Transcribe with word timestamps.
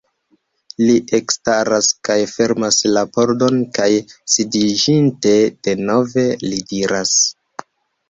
Li 0.85 0.95
ekstaras 1.17 1.89
kaj 2.09 2.15
fermas 2.31 2.79
la 2.95 3.05
pordon 3.19 3.61
kaj 3.77 3.89
sidiĝinte 4.39 5.39
denove, 5.71 6.29
li 6.51 6.67
diras: 6.75 7.19